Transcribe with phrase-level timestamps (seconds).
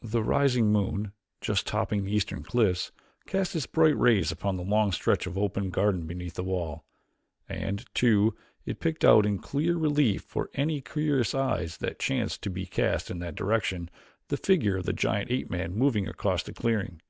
[0.00, 1.12] The rising moon,
[1.42, 2.90] just topping the eastern cliffs,
[3.26, 6.86] cast its bright rays upon the long stretch of open garden beneath the wall.
[7.50, 8.34] And, too,
[8.64, 13.10] it picked out in clear relief for any curious eyes that chanced to be cast
[13.10, 13.90] in that direction,
[14.28, 17.02] the figure of the giant ape man moving across the clearing.